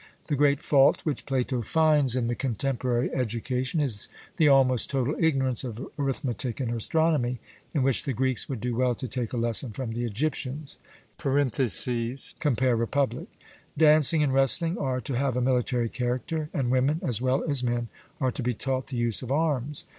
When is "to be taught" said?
18.31-18.87